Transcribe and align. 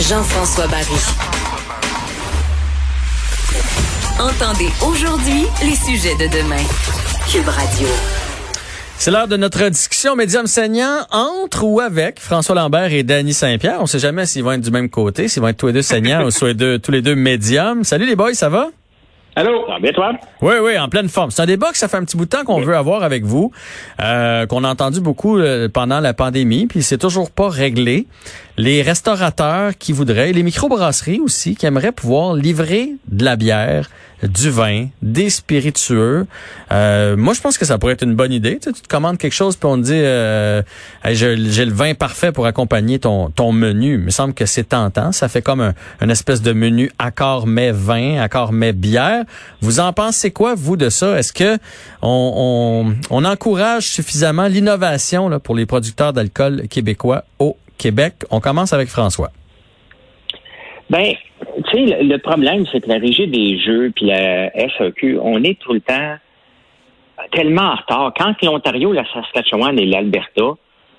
Jean-François 0.00 0.66
Barry. 0.68 0.84
Entendez 4.20 4.68
aujourd'hui 4.86 5.46
les 5.62 5.74
sujets 5.74 6.14
de 6.16 6.30
demain. 6.30 6.62
Cube 7.32 7.48
Radio. 7.48 7.88
C'est 8.98 9.10
l'heure 9.10 9.26
de 9.26 9.36
notre 9.36 9.68
discussion 9.68 10.14
médium 10.14 10.46
saignant 10.46 11.06
entre 11.10 11.64
ou 11.64 11.80
avec 11.80 12.20
François 12.20 12.54
Lambert 12.54 12.92
et 12.92 13.02
Danny 13.02 13.32
Saint-Pierre. 13.32 13.78
On 13.80 13.86
sait 13.86 13.98
jamais 13.98 14.26
s'ils 14.26 14.44
vont 14.44 14.52
être 14.52 14.60
du 14.60 14.70
même 14.70 14.90
côté, 14.90 15.28
s'ils 15.28 15.40
vont 15.42 15.48
être 15.48 15.56
tous 15.56 15.68
les 15.68 15.72
deux 15.72 15.82
saignants 15.82 16.24
ou 16.26 16.30
soit 16.30 16.54
deux, 16.54 16.78
tous 16.78 16.92
les 16.92 17.02
deux 17.02 17.14
médiums. 17.16 17.82
Salut 17.82 18.06
les 18.06 18.16
boys, 18.16 18.34
ça 18.34 18.50
va? 18.50 18.68
Allô, 19.38 19.66
bien 19.82 19.92
toi? 19.92 20.12
Oui, 20.40 20.54
oui, 20.62 20.78
en 20.78 20.88
pleine 20.88 21.10
forme. 21.10 21.30
C'est 21.30 21.42
un 21.42 21.46
débat 21.46 21.70
que 21.70 21.76
ça 21.76 21.88
fait 21.88 21.98
un 21.98 22.04
petit 22.06 22.16
bout 22.16 22.24
de 22.24 22.30
temps 22.30 22.44
qu'on 22.44 22.62
veut 22.62 22.74
avoir 22.74 23.02
avec 23.02 23.22
vous, 23.22 23.52
euh, 24.00 24.46
qu'on 24.46 24.64
a 24.64 24.68
entendu 24.70 25.02
beaucoup 25.02 25.36
euh, 25.36 25.68
pendant 25.68 26.00
la 26.00 26.14
pandémie, 26.14 26.66
puis 26.66 26.82
c'est 26.82 26.96
toujours 26.96 27.30
pas 27.30 27.50
réglé. 27.50 28.06
Les 28.56 28.80
restaurateurs 28.80 29.76
qui 29.78 29.92
voudraient, 29.92 30.32
les 30.32 30.42
microbrasseries 30.42 31.20
aussi, 31.20 31.54
qui 31.54 31.66
aimeraient 31.66 31.92
pouvoir 31.92 32.32
livrer 32.32 32.92
de 33.08 33.26
la 33.26 33.36
bière 33.36 33.90
du 34.22 34.50
vin, 34.50 34.86
des 35.02 35.30
spiritueux. 35.30 36.26
Euh, 36.72 37.16
moi, 37.16 37.34
je 37.34 37.40
pense 37.40 37.58
que 37.58 37.64
ça 37.64 37.78
pourrait 37.78 37.92
être 37.92 38.02
une 38.02 38.14
bonne 38.14 38.32
idée. 38.32 38.58
Tu, 38.58 38.72
te 38.72 38.88
commandes 38.88 39.18
quelque 39.18 39.34
chose 39.34 39.56
puis 39.56 39.68
on 39.68 39.76
te 39.76 39.82
dit 39.82 39.92
euh, 39.94 40.62
j'ai 41.04 41.36
le 41.36 41.72
vin 41.72 41.94
parfait 41.94 42.32
pour 42.32 42.46
accompagner 42.46 42.98
ton, 42.98 43.30
ton 43.30 43.52
menu. 43.52 43.94
Il 43.94 44.00
me 44.00 44.10
semble 44.10 44.34
que 44.34 44.46
c'est 44.46 44.64
tentant. 44.70 45.12
Ça 45.12 45.28
fait 45.28 45.42
comme 45.42 45.60
un, 46.00 46.08
espèce 46.08 46.42
de 46.42 46.52
menu 46.52 46.90
accord 46.98 47.46
mais 47.46 47.72
vin, 47.72 48.20
accord 48.20 48.52
mais 48.52 48.72
bière. 48.72 49.24
Vous 49.60 49.80
en 49.80 49.92
pensez 49.92 50.30
quoi, 50.30 50.54
vous, 50.54 50.76
de 50.76 50.88
ça? 50.88 51.18
Est-ce 51.18 51.32
que 51.32 51.58
on, 52.02 52.86
on, 52.86 52.94
on 53.10 53.24
encourage 53.24 53.88
suffisamment 53.88 54.46
l'innovation 54.46 55.38
pour 55.40 55.54
les 55.54 55.66
producteurs 55.66 56.12
d'alcool 56.12 56.68
québécois 56.68 57.24
au 57.38 57.56
Québec? 57.78 58.14
On 58.30 58.40
commence 58.40 58.72
avec 58.72 58.88
François. 58.88 59.30
Ben, 60.88 61.14
le, 61.84 62.16
problème, 62.18 62.64
c'est 62.70 62.80
que 62.80 62.88
la 62.88 62.98
régie 62.98 63.26
des 63.26 63.58
jeux 63.58 63.92
puis 63.94 64.06
la 64.06 64.50
SAQ, 64.78 65.18
on 65.20 65.42
est 65.42 65.58
tout 65.58 65.72
le 65.72 65.80
temps 65.80 66.16
tellement 67.32 67.62
en 67.62 67.74
retard. 67.74 68.12
Quand 68.16 68.34
l'Ontario, 68.42 68.92
la 68.92 69.04
Saskatchewan 69.12 69.78
et 69.78 69.86
l'Alberta 69.86 70.54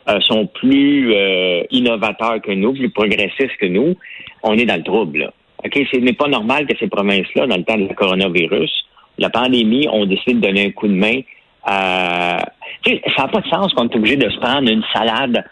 euh, 0.10 0.20
sont 0.22 0.48
plus 0.48 1.14
euh, 1.14 1.64
innovateurs 1.72 2.42
que 2.42 2.52
nous, 2.52 2.74
plus 2.74 2.90
progressistes 2.90 3.58
que 3.60 3.66
nous, 3.66 3.96
on 4.44 4.54
est 4.54 4.66
dans 4.66 4.78
le 4.78 4.84
trouble. 4.84 5.32
OK? 5.64 5.80
Ce 5.92 5.98
n'est 5.98 6.14
pas 6.14 6.28
normal 6.28 6.66
que 6.66 6.78
ces 6.78 6.88
provinces-là, 6.88 7.48
dans 7.48 7.58
le 7.58 7.64
temps 7.64 7.78
de 7.78 7.88
la 7.88 7.94
coronavirus, 7.94 8.86
la 9.18 9.30
pandémie, 9.30 9.88
ont 9.92 10.06
décidé 10.06 10.34
de 10.36 10.40
donner 10.40 10.66
un 10.68 10.72
coup 10.72 10.88
de 10.88 10.94
main 10.94 11.22
à. 11.64 12.40
Ça 12.86 13.24
n'a 13.24 13.28
pas 13.28 13.42
de 13.42 13.48
sens 13.48 13.74
qu'on 13.74 13.90
est 13.90 13.96
obligé 13.96 14.16
de 14.16 14.30
se 14.30 14.38
prendre 14.38 14.70
une 14.72 14.84
salade 14.94 15.44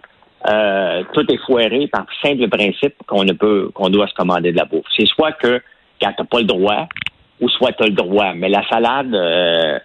euh, 0.48 1.04
tout 1.14 1.26
est 1.32 1.38
foiré 1.46 1.88
par 1.88 2.06
simple 2.22 2.48
principe 2.50 2.96
qu'on 3.08 3.24
ne 3.24 3.34
peut, 3.34 3.70
qu'on 3.74 3.90
doit 3.90 4.08
se 4.08 4.14
commander 4.14 4.52
de 4.52 4.58
la 4.58 4.66
bouffe. 4.66 4.86
C'est 4.96 5.08
soit 5.08 5.32
que 5.32 5.62
quand 6.02 6.14
t'as 6.16 6.24
pas 6.24 6.40
le 6.40 6.46
droit, 6.46 6.88
ou 7.42 7.50
soit 7.50 7.72
tu 7.74 7.84
as 7.84 7.88
le 7.88 7.94
droit. 7.94 8.34
Mais 8.36 8.50
la 8.50 8.68
salade 8.68 9.14
euh, 9.14 9.80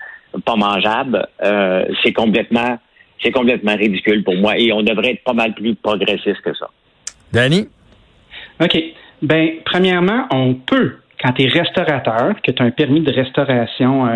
pas 0.45 0.57
mangeable, 0.57 1.27
euh, 1.43 1.85
c'est 2.03 2.13
complètement, 2.13 2.79
c'est 3.23 3.31
complètement 3.31 3.75
ridicule 3.75 4.23
pour 4.23 4.37
moi. 4.37 4.59
Et 4.59 4.73
on 4.73 4.83
devrait 4.83 5.13
être 5.13 5.25
pas 5.25 5.33
mal 5.33 5.55
plus 5.55 5.75
progressiste 5.75 6.41
que 6.43 6.55
ça. 6.55 6.69
Danny? 7.33 7.69
OK. 8.61 8.77
Ben, 9.23 9.51
premièrement, 9.65 10.27
on 10.31 10.55
peut, 10.55 10.97
quand 11.23 11.33
tu 11.33 11.45
es 11.45 11.49
restaurateur, 11.49 12.35
que 12.43 12.51
tu 12.51 12.63
as 12.63 12.67
un 12.67 12.71
permis 12.71 13.01
de 13.01 13.13
restauration 13.13 14.09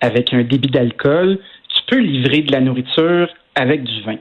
avec 0.00 0.32
un 0.32 0.42
débit 0.42 0.68
d'alcool, 0.68 1.38
tu 1.68 1.82
peux 1.86 2.00
livrer 2.00 2.42
de 2.42 2.52
la 2.52 2.60
nourriture 2.60 3.28
avec 3.54 3.84
du 3.84 4.02
vin. 4.02 4.16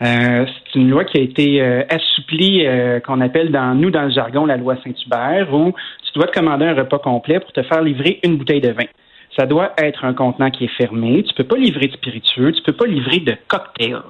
Euh, 0.00 0.46
c'est 0.46 0.78
une 0.78 0.90
loi 0.90 1.04
qui 1.04 1.18
a 1.18 1.20
été 1.20 1.60
euh, 1.60 1.84
assouplie, 1.88 2.66
euh, 2.66 3.00
qu'on 3.00 3.20
appelle 3.20 3.52
dans 3.52 3.74
nous 3.74 3.90
dans 3.90 4.02
le 4.02 4.10
jargon 4.10 4.46
la 4.46 4.56
loi 4.56 4.76
Saint-Hubert, 4.82 5.52
où 5.52 5.72
tu 6.04 6.12
dois 6.18 6.26
te 6.26 6.32
commander 6.32 6.66
un 6.66 6.74
repas 6.74 6.98
complet 6.98 7.40
pour 7.40 7.52
te 7.52 7.62
faire 7.62 7.82
livrer 7.82 8.18
une 8.22 8.36
bouteille 8.36 8.60
de 8.60 8.70
vin. 8.70 8.86
Ça 9.36 9.46
doit 9.46 9.72
être 9.78 10.04
un 10.04 10.12
contenant 10.12 10.50
qui 10.50 10.64
est 10.64 10.76
fermé. 10.76 11.22
Tu 11.22 11.34
peux 11.34 11.44
pas 11.44 11.56
livrer 11.56 11.86
de 11.86 11.92
spiritueux, 11.92 12.52
tu 12.52 12.62
peux 12.62 12.72
pas 12.72 12.86
livrer 12.86 13.18
de 13.18 13.34
cocktail. 13.48 14.00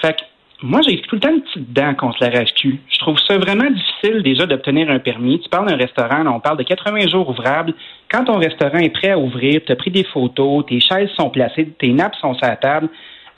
Fait 0.00 0.14
que 0.14 0.22
moi, 0.60 0.80
j'ai 0.82 1.00
tout 1.02 1.14
le 1.14 1.20
temps 1.20 1.30
une 1.30 1.42
petite 1.42 1.72
dent 1.72 1.94
contre 1.94 2.18
la 2.20 2.30
RAFQ. 2.30 2.80
Je 2.88 2.98
trouve 2.98 3.16
ça 3.20 3.38
vraiment 3.38 3.70
difficile 3.70 4.22
déjà 4.24 4.44
d'obtenir 4.44 4.90
un 4.90 4.98
permis. 4.98 5.38
Tu 5.40 5.48
parles 5.48 5.68
d'un 5.68 5.76
restaurant, 5.76 6.26
on 6.26 6.40
parle 6.40 6.58
de 6.58 6.64
80 6.64 7.06
jours 7.08 7.28
ouvrables. 7.28 7.74
Quand 8.10 8.24
ton 8.24 8.38
restaurant 8.38 8.78
est 8.78 8.90
prêt 8.90 9.10
à 9.10 9.18
ouvrir, 9.18 9.60
tu 9.64 9.70
as 9.70 9.76
pris 9.76 9.92
des 9.92 10.02
photos, 10.02 10.66
tes 10.66 10.80
chaises 10.80 11.10
sont 11.10 11.30
placées, 11.30 11.68
tes 11.78 11.92
nappes 11.92 12.16
sont 12.16 12.34
sur 12.34 12.46
la 12.46 12.56
table, 12.56 12.88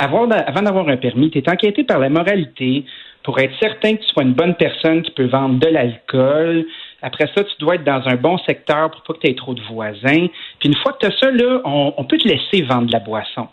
avant 0.01 0.27
d'avoir 0.27 0.89
un 0.89 0.97
permis, 0.97 1.31
tu 1.31 1.39
es 1.39 1.51
enquêté 1.51 1.85
par 1.85 1.99
la 1.99 2.09
moralité 2.09 2.85
pour 3.23 3.39
être 3.39 3.53
certain 3.61 3.97
que 3.97 4.03
tu 4.03 4.09
sois 4.09 4.23
une 4.23 4.33
bonne 4.33 4.55
personne 4.55 5.03
qui 5.03 5.11
peut 5.11 5.27
vendre 5.27 5.59
de 5.59 5.69
l'alcool. 5.69 6.67
Après 7.03 7.27
ça, 7.35 7.45
tu 7.45 7.55
dois 7.59 7.75
être 7.75 7.85
dans 7.85 8.03
un 8.07 8.17
bon 8.17 8.39
secteur 8.39 8.91
pour 8.91 9.03
pas 9.03 9.15
que 9.15 9.19
tu 9.21 9.31
aies 9.31 9.35
trop 9.35 9.55
de 9.55 9.63
voisins. 9.63 10.27
Puis 10.59 10.69
une 10.69 10.77
fois 10.77 10.93
que 10.95 11.07
tu 11.07 11.07
as 11.07 11.19
ça, 11.19 11.31
là, 11.31 11.61
on, 11.65 12.05
peut 12.05 12.17
te 12.17 12.27
laisser 12.27 12.63
vendre 12.63 12.87
de 12.87 12.93
la 12.93 13.01
boisson. 13.01 13.49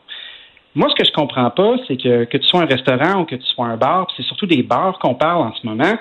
Moi, 0.73 0.89
ce 0.89 0.95
que 0.95 1.05
je 1.05 1.11
comprends 1.11 1.49
pas, 1.49 1.75
c'est 1.87 1.97
que, 1.97 2.25
que 2.25 2.37
tu 2.37 2.47
sois 2.47 2.61
un 2.61 2.65
restaurant 2.65 3.21
ou 3.21 3.25
que 3.25 3.35
tu 3.35 3.45
sois 3.45 3.65
un 3.65 3.77
bar, 3.77 4.07
c'est 4.15 4.23
surtout 4.23 4.45
des 4.45 4.63
bars 4.63 4.97
qu'on 4.99 5.15
parle 5.15 5.47
en 5.47 5.53
ce 5.55 5.65
moment, 5.65 5.95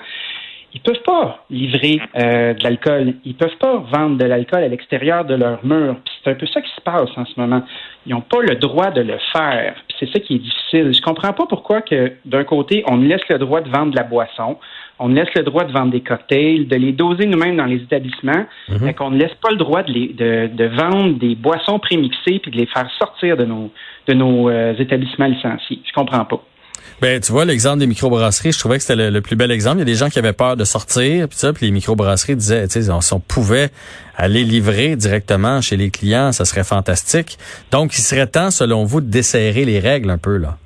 ils 0.77 0.81
peuvent 0.81 1.03
pas 1.03 1.43
livrer 1.49 1.99
euh, 2.15 2.53
de 2.53 2.63
l'alcool. 2.63 3.15
Ils 3.25 3.33
peuvent 3.33 3.57
pas 3.59 3.77
vendre 3.91 4.17
de 4.17 4.25
l'alcool 4.25 4.63
à 4.63 4.67
l'extérieur 4.67 5.25
de 5.25 5.33
leur 5.33 5.65
mur. 5.65 5.95
C'est 6.23 6.29
un 6.29 6.35
peu 6.35 6.45
ça 6.45 6.61
qui 6.61 6.69
se 6.69 6.81
passe 6.81 7.09
en 7.15 7.25
ce 7.25 7.39
moment. 7.39 7.63
Ils 8.05 8.13
n'ont 8.13 8.21
pas 8.21 8.41
le 8.41 8.55
droit 8.55 8.91
de 8.91 9.01
le 9.01 9.17
faire. 9.33 9.73
C'est 9.99 10.07
ça 10.11 10.19
qui 10.19 10.35
est 10.35 10.39
difficile. 10.39 10.93
Je 10.93 11.01
comprends 11.01 11.33
pas 11.33 11.47
pourquoi 11.47 11.81
que 11.81 12.13
d'un 12.25 12.43
côté 12.43 12.83
on 12.87 12.97
nous 12.97 13.07
laisse 13.07 13.27
le 13.27 13.39
droit 13.39 13.61
de 13.61 13.69
vendre 13.69 13.91
de 13.91 13.95
la 13.95 14.03
boisson, 14.03 14.57
on 14.99 15.09
nous 15.09 15.15
laisse 15.15 15.33
le 15.35 15.41
droit 15.41 15.63
de 15.63 15.71
vendre 15.71 15.91
des 15.91 16.01
cocktails, 16.01 16.67
de 16.67 16.75
les 16.75 16.91
doser 16.91 17.25
nous-mêmes 17.25 17.57
dans 17.57 17.65
les 17.65 17.77
établissements, 17.77 18.45
mhm. 18.69 18.77
mais 18.83 18.93
qu'on 18.93 19.09
ne 19.09 19.17
laisse 19.17 19.33
pas 19.41 19.49
le 19.49 19.57
droit 19.57 19.81
de, 19.81 19.91
les, 19.91 20.07
de, 20.09 20.47
de, 20.53 20.65
vendre 20.65 21.17
des 21.17 21.33
boissons 21.33 21.79
prémixées 21.79 22.37
puis 22.37 22.51
de 22.51 22.57
les 22.57 22.67
faire 22.67 22.87
sortir 22.99 23.35
de 23.35 23.45
nos 23.45 23.71
de 24.07 24.13
nos 24.13 24.49
euh, 24.49 24.75
établissements 24.77 25.25
licenciés. 25.25 25.79
Je 25.83 25.91
comprends 25.93 26.25
pas. 26.25 26.41
Ben, 27.01 27.21
tu 27.21 27.31
vois, 27.31 27.45
l'exemple 27.45 27.79
des 27.79 27.87
microbrasseries, 27.87 28.51
je 28.51 28.59
trouvais 28.59 28.77
que 28.77 28.83
c'était 28.83 29.11
le, 29.11 29.21
plus 29.21 29.35
bel 29.35 29.51
exemple. 29.51 29.77
Il 29.77 29.79
y 29.79 29.81
a 29.83 29.85
des 29.85 29.95
gens 29.95 30.09
qui 30.09 30.17
avaient 30.17 30.33
peur 30.33 30.57
de 30.57 30.63
sortir, 30.63 31.27
puis 31.29 31.37
ça, 31.37 31.53
puis 31.53 31.67
les 31.67 31.71
microbrasseries 31.71 32.35
disaient, 32.35 32.67
tu 32.67 32.81
sais, 32.81 32.91
si 33.01 33.13
on 33.13 33.19
pouvait 33.19 33.69
aller 34.15 34.43
livrer 34.43 34.95
directement 34.95 35.61
chez 35.61 35.77
les 35.77 35.91
clients, 35.91 36.31
ça 36.31 36.45
serait 36.45 36.63
fantastique. 36.63 37.37
Donc, 37.71 37.93
il 37.93 38.01
serait 38.01 38.27
temps, 38.27 38.49
selon 38.49 38.83
vous, 38.83 39.01
de 39.01 39.09
desserrer 39.11 39.63
les 39.65 39.79
règles 39.79 40.09
un 40.09 40.17
peu, 40.17 40.37
là. 40.37 40.57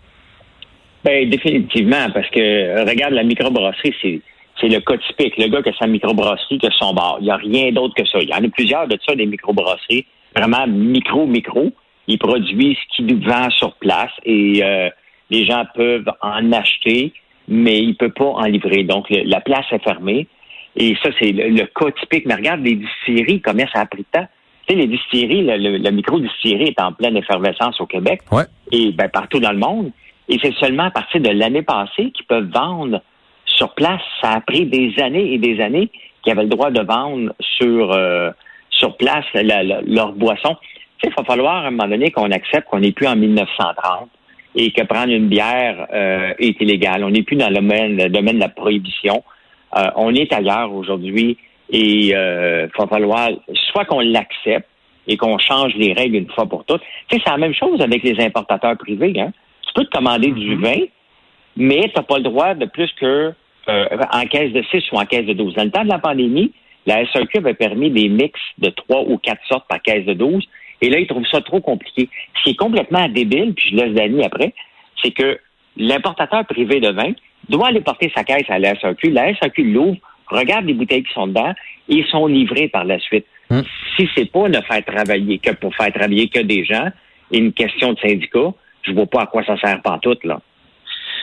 Ben, 1.03 1.29
définitivement, 1.29 2.09
parce 2.13 2.29
que, 2.29 2.87
regarde, 2.87 3.13
la 3.13 3.23
microbrasserie, 3.23 3.93
c'est, 4.01 4.21
c'est 4.61 4.67
le 4.67 4.79
cas 4.79 4.97
typique. 5.07 5.37
Le 5.37 5.47
gars 5.47 5.61
qui 5.63 5.69
a 5.69 5.73
sa 5.79 5.87
microbrasserie, 5.87 6.59
qui 6.59 6.67
a 6.67 6.71
son 6.79 6.93
bar. 6.93 7.17
Il 7.19 7.25
n'y 7.25 7.31
a 7.31 7.37
rien 7.37 7.71
d'autre 7.71 7.95
que 7.95 8.05
ça. 8.05 8.19
Il 8.21 8.29
y 8.29 8.33
en 8.33 8.43
a 8.43 8.49
plusieurs 8.49 8.87
de 8.87 8.97
ça, 9.05 9.15
des 9.15 9.25
microbrasseries, 9.25 10.05
vraiment 10.35 10.67
micro-micro. 10.67 11.71
Il 12.07 12.19
produit 12.19 12.77
ce 12.79 12.95
qu'il 12.95 13.15
vend 13.25 13.49
sur 13.49 13.73
place 13.75 14.11
et 14.25 14.63
euh, 14.63 14.89
les 15.31 15.45
gens 15.45 15.63
peuvent 15.73 16.11
en 16.21 16.51
acheter, 16.51 17.13
mais 17.47 17.79
ils 17.79 17.89
ne 17.89 17.93
peuvent 17.93 18.11
pas 18.11 18.25
en 18.25 18.43
livrer. 18.43 18.83
Donc, 18.83 19.07
la 19.09 19.39
place 19.39 19.65
est 19.71 19.83
fermée. 19.83 20.27
Et 20.75 20.95
ça, 21.01 21.09
c'est 21.19 21.31
le, 21.31 21.65
cas 21.65 21.91
typique. 21.99 22.25
Mais 22.25 22.35
regarde, 22.35 22.61
les 22.61 22.75
distilleries, 22.75 23.41
combien 23.41 23.65
ça 23.73 23.79
a 23.79 23.85
pris 23.85 24.05
de 24.13 24.19
temps? 24.19 24.27
Tu 24.67 24.75
sais, 24.75 24.79
les 24.79 24.87
distilleries, 24.87 25.43
le, 25.43 25.91
micro-distillerie 25.91 26.75
est 26.77 26.81
en 26.81 26.91
pleine 26.91 27.17
effervescence 27.17 27.79
au 27.81 27.87
Québec 27.87 28.21
et 28.71 28.91
ben, 28.91 29.09
partout 29.09 29.39
dans 29.39 29.51
le 29.51 29.57
monde. 29.57 29.91
Et 30.29 30.37
c'est 30.41 30.53
seulement 30.55 30.83
à 30.83 30.91
partir 30.91 31.19
de 31.19 31.29
l'année 31.29 31.63
passée 31.63 32.11
qu'ils 32.11 32.25
peuvent 32.27 32.51
vendre 32.53 33.01
sur 33.45 33.73
place. 33.73 34.01
Ça 34.21 34.31
a 34.33 34.41
pris 34.41 34.65
des 34.65 34.93
années 35.01 35.33
et 35.33 35.37
des 35.37 35.61
années 35.61 35.89
qu'ils 36.21 36.33
avaient 36.33 36.43
le 36.43 36.49
droit 36.49 36.71
de 36.71 36.81
vendre 36.81 37.33
sur, 37.39 37.91
euh, 37.91 38.29
sur 38.69 38.95
place 38.97 39.25
leur 39.33 40.13
boisson. 40.13 40.55
Tu 40.99 41.09
sais, 41.09 41.13
il 41.17 41.17
va 41.17 41.23
falloir 41.23 41.63
à 41.63 41.67
un 41.67 41.71
moment 41.71 41.87
donné 41.87 42.11
qu'on 42.11 42.31
accepte 42.31 42.69
qu'on 42.69 42.79
n'est 42.79 42.91
plus 42.91 43.07
en 43.07 43.15
1930 43.15 44.09
et 44.55 44.71
que 44.71 44.83
prendre 44.83 45.11
une 45.11 45.27
bière 45.27 45.87
euh, 45.93 46.33
est 46.39 46.59
illégal. 46.61 47.03
On 47.03 47.09
n'est 47.09 47.23
plus 47.23 47.37
dans 47.37 47.49
le 47.49 47.55
domaine, 47.55 47.97
le 47.97 48.09
domaine 48.09 48.35
de 48.35 48.41
la 48.41 48.49
prohibition. 48.49 49.23
Euh, 49.77 49.89
on 49.95 50.13
est 50.13 50.31
ailleurs 50.33 50.73
aujourd'hui 50.73 51.37
et 51.69 52.07
il 52.07 52.15
euh, 52.15 52.67
va 52.77 52.87
falloir 52.87 53.29
soit 53.71 53.85
qu'on 53.85 54.01
l'accepte 54.01 54.67
et 55.07 55.17
qu'on 55.17 55.37
change 55.37 55.73
les 55.75 55.93
règles 55.93 56.17
une 56.17 56.29
fois 56.29 56.45
pour 56.45 56.65
toutes. 56.65 56.81
Tu 57.07 57.15
sais, 57.15 57.21
c'est 57.25 57.31
la 57.31 57.37
même 57.37 57.53
chose 57.53 57.81
avec 57.81 58.03
les 58.03 58.19
importateurs 58.23 58.77
privés. 58.77 59.13
Hein? 59.17 59.31
Tu 59.65 59.73
peux 59.73 59.85
te 59.85 59.97
commander 59.97 60.31
du 60.31 60.57
mm-hmm. 60.57 60.61
vin, 60.61 60.85
mais 61.55 61.81
tu 61.81 61.91
n'as 61.95 62.03
pas 62.03 62.17
le 62.17 62.23
droit 62.23 62.53
de 62.53 62.65
plus 62.65 62.91
que 62.99 63.33
en 63.67 64.25
caisse 64.25 64.51
de 64.51 64.63
6 64.69 64.91
ou 64.91 64.97
en 64.97 65.05
caisse 65.05 65.25
de 65.25 65.33
12. 65.33 65.53
Dans 65.53 65.63
le 65.63 65.71
temps 65.71 65.83
de 65.83 65.89
la 65.89 65.99
pandémie, 65.99 66.51
la 66.85 67.05
SAQ 67.05 67.37
avait 67.37 67.53
permis 67.53 67.89
des 67.89 68.09
mix 68.09 68.37
de 68.57 68.69
3 68.69 69.03
ou 69.07 69.17
4 69.17 69.39
sortes 69.47 69.67
par 69.69 69.81
caisse 69.81 70.05
de 70.05 70.13
12 70.13 70.43
et 70.81 70.89
là, 70.89 70.99
ils 70.99 71.07
trouvent 71.07 71.27
ça 71.31 71.41
trop 71.41 71.61
compliqué. 71.61 72.09
Ce 72.37 72.43
qui 72.43 72.49
est 72.51 72.55
complètement 72.55 73.07
débile, 73.07 73.53
puis 73.53 73.69
je 73.69 73.75
laisse 73.75 73.93
Dany 73.93 74.23
après, 74.23 74.53
c'est 75.01 75.11
que 75.11 75.39
l'importateur 75.77 76.45
privé 76.45 76.79
de 76.79 76.89
vin 76.89 77.13
doit 77.49 77.67
aller 77.67 77.81
porter 77.81 78.11
sa 78.15 78.23
caisse 78.23 78.49
à 78.49 78.59
la 78.59 78.79
SAQ. 78.79 79.11
La 79.11 79.33
SAQ 79.35 79.71
l'ouvre, 79.71 79.97
regarde 80.27 80.65
les 80.65 80.73
bouteilles 80.73 81.03
qui 81.03 81.13
sont 81.13 81.27
dedans 81.27 81.53
et 81.89 81.95
ils 81.95 82.05
sont 82.07 82.27
livrés 82.27 82.67
par 82.67 82.83
la 82.83 82.99
suite. 82.99 83.25
Hmm. 83.49 83.61
Si 83.95 84.09
c'est 84.15 84.31
pas 84.31 84.47
ne 84.47 84.61
faire 84.61 84.83
travailler 84.85 85.37
que 85.39 85.51
pour 85.51 85.75
faire 85.75 85.91
travailler 85.91 86.29
que 86.29 86.39
des 86.39 86.63
gens 86.63 86.89
et 87.31 87.37
une 87.37 87.53
question 87.53 87.93
de 87.93 87.99
syndicat, 87.99 88.53
je 88.83 88.91
vois 88.91 89.05
pas 89.05 89.21
à 89.23 89.25
quoi 89.25 89.43
ça 89.43 89.57
sert 89.59 89.81
pas 89.81 89.99
tout, 90.01 90.17
là. 90.23 90.39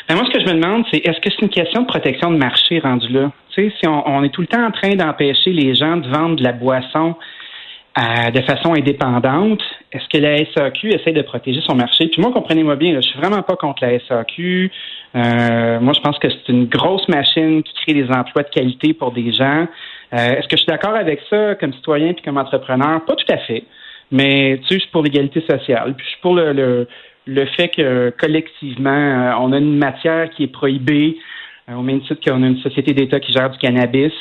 Ben, 0.09 0.15
moi, 0.15 0.25
ce 0.25 0.39
que 0.39 0.41
je 0.41 0.47
me 0.47 0.55
demande, 0.55 0.85
c'est 0.91 1.07
est-ce 1.07 1.21
que 1.21 1.29
c'est 1.31 1.43
une 1.43 1.51
question 1.51 1.83
de 1.83 1.87
protection 1.87 2.31
de 2.31 2.39
marché 2.39 2.79
rendu 2.79 3.09
là? 3.09 3.31
Tu 3.55 3.69
sais, 3.69 3.75
si 3.79 3.87
on, 3.87 4.23
est 4.25 4.31
tout 4.31 4.41
le 4.41 4.47
temps 4.47 4.65
en 4.65 4.71
train 4.71 4.95
d'empêcher 4.95 5.51
les 5.53 5.75
gens 5.75 5.99
de 5.99 6.09
vendre 6.09 6.37
de 6.37 6.43
la 6.43 6.53
boisson 6.53 7.15
euh, 7.99 8.31
de 8.31 8.41
façon 8.43 8.75
indépendante, 8.75 9.61
est-ce 9.93 10.07
que 10.09 10.19
la 10.19 10.37
SAQ 10.53 10.91
essaie 10.91 11.13
de 11.13 11.23
protéger 11.23 11.61
son 11.63 11.75
marché? 11.75 12.07
Puis 12.07 12.21
moi, 12.23 12.31
comprenez-moi 12.33 12.77
bien, 12.77 12.95
je 12.95 13.01
suis 13.01 13.19
vraiment 13.19 13.43
pas 13.43 13.57
contre 13.57 13.85
la 13.85 13.99
SAQ. 13.99 14.71
Euh, 15.17 15.81
moi, 15.81 15.93
je 15.95 16.01
pense 16.01 16.17
que 16.19 16.29
c'est 16.29 16.53
une 16.53 16.67
grosse 16.67 17.09
machine 17.09 17.63
qui 17.63 17.73
crée 17.75 17.95
des 17.95 18.09
emplois 18.11 18.45
de 18.45 18.51
qualité 18.51 18.93
pour 18.93 19.11
des 19.11 19.33
gens. 19.33 19.67
Euh, 20.13 20.37
est-ce 20.37 20.47
que 20.47 20.57
je 20.57 20.59
suis 20.59 20.67
d'accord 20.67 20.95
avec 20.95 21.21
ça 21.29 21.57
comme 21.57 21.73
citoyen 21.73 22.13
puis 22.13 22.23
comme 22.23 22.37
entrepreneur? 22.37 23.05
Pas 23.05 23.17
tout 23.17 23.33
à 23.33 23.39
fait. 23.39 23.65
Mais 24.13 24.59
tu 24.63 24.69
sais, 24.69 24.75
je 24.75 24.81
suis 24.81 24.91
pour 24.91 25.03
l'égalité 25.03 25.41
sociale. 25.41 25.95
Puis 25.97 26.05
je 26.05 26.11
suis 26.11 26.21
pour 26.21 26.35
le, 26.35 26.87
le, 27.27 27.47
fait 27.57 27.69
que 27.69 28.15
collectivement, 28.21 29.35
on 29.41 29.53
a 29.53 29.59
une 29.59 29.77
matière 29.77 30.31
qui 30.31 30.45
est 30.45 30.53
prohibée, 30.53 31.17
au 31.69 31.83
même 31.83 32.01
titre 32.03 32.21
qu'on 32.25 32.43
a 32.43 32.47
une 32.47 32.61
société 32.61 32.95
d'État 32.95 33.19
qui 33.19 33.33
gère 33.33 33.51
du 33.51 33.59
cannabis. 33.59 34.13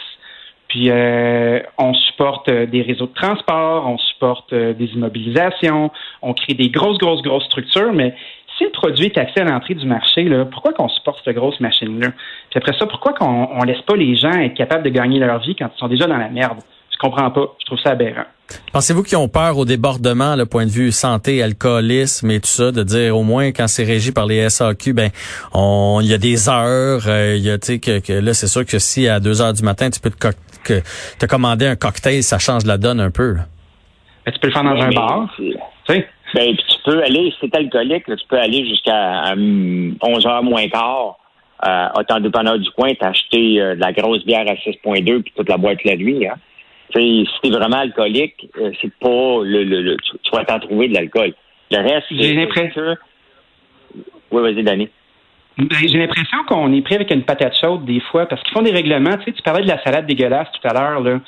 Puis 0.67 0.89
euh, 0.89 1.59
on 1.77 1.93
supporte 1.93 2.49
euh, 2.49 2.65
des 2.65 2.81
réseaux 2.81 3.07
de 3.07 3.13
transport, 3.13 3.87
on 3.87 3.97
supporte 3.97 4.51
euh, 4.53 4.73
des 4.73 4.87
immobilisations, 4.87 5.91
on 6.21 6.33
crée 6.33 6.53
des 6.53 6.69
grosses, 6.69 6.97
grosses, 6.97 7.21
grosses 7.21 7.45
structures, 7.45 7.93
mais 7.93 8.15
si 8.57 8.65
le 8.65 8.71
produit 8.71 9.05
est 9.05 9.17
accès 9.17 9.41
à 9.41 9.43
l'entrée 9.45 9.75
du 9.75 9.85
marché, 9.85 10.23
là, 10.23 10.45
pourquoi 10.45 10.73
qu'on 10.73 10.89
supporte 10.89 11.21
cette 11.23 11.35
grosse 11.35 11.59
machine-là? 11.59 12.09
Puis 12.49 12.57
après 12.57 12.73
ça, 12.77 12.85
pourquoi 12.87 13.13
qu'on 13.13 13.49
on 13.53 13.63
laisse 13.63 13.81
pas 13.81 13.95
les 13.95 14.15
gens 14.15 14.31
être 14.31 14.55
capables 14.55 14.83
de 14.83 14.89
gagner 14.89 15.19
leur 15.19 15.39
vie 15.39 15.55
quand 15.55 15.69
ils 15.73 15.79
sont 15.79 15.87
déjà 15.87 16.07
dans 16.07 16.17
la 16.17 16.29
merde? 16.29 16.57
Je 16.91 16.97
comprends 16.97 17.29
pas. 17.29 17.55
Je 17.59 17.65
trouve 17.65 17.79
ça 17.79 17.91
aberrant. 17.91 18.25
Pensez-vous 18.71 19.03
qu'ils 19.03 19.17
ont 19.17 19.27
peur 19.27 19.57
au 19.57 19.65
débordement, 19.65 20.35
le 20.35 20.45
point 20.45 20.65
de 20.65 20.71
vue 20.71 20.91
santé, 20.91 21.43
alcoolisme 21.43 22.31
et 22.31 22.39
tout 22.39 22.47
ça, 22.47 22.71
de 22.71 22.81
dire 22.81 23.15
au 23.15 23.23
moins 23.23 23.51
quand 23.51 23.67
c'est 23.67 23.83
régi 23.83 24.11
par 24.11 24.25
les 24.25 24.49
SAQ, 24.49 24.93
ben 24.93 25.09
on 25.53 25.99
il 26.01 26.07
y 26.07 26.13
a 26.13 26.17
des 26.17 26.49
heures, 26.49 27.03
il 27.05 27.43
y 27.43 27.51
a 27.51 27.57
tu 27.59 27.73
sais 27.73 27.79
que, 27.79 28.13
là 28.13 28.33
c'est 28.33 28.47
sûr 28.47 28.65
que 28.65 28.79
si 28.79 29.07
à 29.07 29.19
2 29.19 29.41
heures 29.41 29.53
du 29.53 29.63
matin 29.63 29.89
tu 29.89 29.99
peux 29.99 30.09
te 30.09 30.17
que 30.67 30.81
te 31.19 31.25
commander 31.25 31.67
un 31.67 31.75
cocktail, 31.75 32.23
ça 32.23 32.39
change 32.39 32.65
la 32.65 32.77
donne 32.77 32.99
un 32.99 33.11
peu. 33.11 33.35
Ben, 34.25 34.31
tu 34.33 34.39
peux 34.39 34.47
le 34.47 34.53
faire 34.53 34.63
dans 34.63 34.81
un 34.81 34.89
bar. 34.89 35.29
Tu 35.37 35.55
Ben, 36.33 36.55
tu 36.55 36.77
peux 36.85 37.01
aller, 37.01 37.31
si 37.31 37.37
c'est 37.41 37.55
alcoolique, 37.55 38.05
tu 38.05 38.27
peux 38.29 38.37
aller 38.37 38.67
jusqu'à 38.67 39.33
11h 39.35 40.43
moins 40.43 40.67
quart. 40.67 41.17
Euh, 41.65 41.87
autant 41.97 42.19
dépanneur 42.19 42.59
du 42.59 42.69
coin, 42.71 42.93
t'acheter 42.93 43.59
euh, 43.59 43.73
de 43.73 43.79
la 43.79 43.91
grosse 43.91 44.23
bière 44.25 44.45
à 44.47 44.53
6.2 44.53 45.23
puis 45.23 45.33
toute 45.35 45.49
la 45.49 45.57
boîte 45.57 45.83
la 45.85 45.95
nuit. 45.95 46.27
Hein. 46.27 46.35
si 46.93 47.25
t'es 47.41 47.49
vraiment 47.49 47.77
alcoolique, 47.77 48.47
euh, 48.59 48.71
c'est 48.79 48.93
pas 48.99 49.41
le, 49.43 49.63
le, 49.63 49.97
tu, 49.97 50.31
vas 50.31 50.45
t'en 50.45 50.59
trouver 50.59 50.87
de 50.89 50.93
l'alcool. 50.93 51.33
Le 51.71 51.77
reste, 51.77 52.05
j'ai 52.11 52.35
l'impression. 52.35 52.95
Oui, 54.29 54.43
vas-y, 54.43 54.63
Danny. 54.63 54.87
Ben, 55.57 55.77
j'ai 55.81 55.97
l'impression 55.97 56.43
qu'on 56.47 56.71
est 56.71 56.81
pris 56.81 56.95
avec 56.95 57.09
une 57.11 57.23
patate 57.23 57.57
chaude 57.59 57.83
des 57.85 57.99
fois 57.99 58.27
parce 58.27 58.41
qu'ils 58.43 58.53
font 58.53 58.61
des 58.61 58.71
règlements. 58.71 59.17
Tu 59.17 59.25
sais, 59.25 59.31
tu 59.31 59.41
parlais 59.41 59.63
de 59.63 59.67
la 59.67 59.81
salade 59.83 60.05
dégueulasse 60.05 60.47
tout 60.51 60.67
à 60.67 60.73
l'heure. 60.73 61.01
Là. 61.01 61.19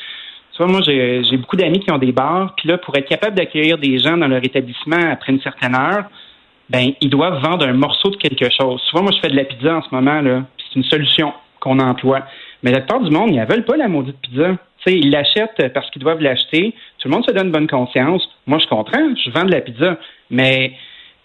Tu 0.52 0.64
vois, 0.64 0.68
moi, 0.72 0.82
j'ai, 0.86 1.38
beaucoup 1.38 1.56
d'amis 1.56 1.80
qui 1.80 1.92
ont 1.92 1.98
des 1.98 2.12
bars. 2.12 2.54
Puis 2.56 2.70
là, 2.70 2.78
pour 2.78 2.96
être 2.96 3.08
capable 3.08 3.36
d'accueillir 3.36 3.80
des 3.80 3.98
gens 3.98 4.18
dans 4.18 4.28
leur 4.28 4.44
établissement 4.44 5.12
après 5.12 5.32
une 5.32 5.42
certaine 5.42 5.74
heure, 5.74 6.06
ben 6.70 6.92
ils 7.02 7.10
doivent 7.10 7.42
vendre 7.42 7.68
un 7.68 7.74
morceau 7.74 8.12
de 8.12 8.18
quelque 8.18 8.50
chose. 8.52 8.80
Souvent, 8.90 9.04
moi, 9.04 9.12
je 9.16 9.20
fais 9.20 9.30
de 9.30 9.36
la 9.36 9.46
pizza 9.46 9.78
en 9.78 9.82
ce 9.82 9.88
moment. 9.92 10.22
là. 10.22 10.44
C'est 10.58 10.76
une 10.76 10.86
solution 10.86 11.34
qu'on 11.60 11.80
emploie. 11.80 12.22
Mais 12.62 12.72
la 12.72 12.82
plupart 12.82 13.00
du 13.00 13.10
monde, 13.10 13.32
ils 13.32 13.40
ne 13.40 13.46
veulent 13.46 13.66
pas 13.66 13.78
la 13.78 13.88
maudite 13.88 14.18
pizza. 14.22 14.52
Tu 14.86 14.92
sais, 14.92 14.98
ils 14.98 15.10
l'achètent 15.10 15.74
parce 15.74 15.90
qu'ils 15.90 16.04
doivent 16.04 16.22
l'acheter. 16.22 16.76
Tout 17.00 17.08
le 17.08 17.16
monde 17.16 17.26
se 17.26 17.32
donne 17.32 17.52
bonne 17.52 17.68
conscience. 17.68 18.30
Moi, 18.46 18.60
je 18.60 18.68
comprends. 18.68 19.16
Je 19.16 19.32
vends 19.32 19.46
de 19.46 19.52
la 19.52 19.62
pizza. 19.62 19.98
Mais 20.30 20.74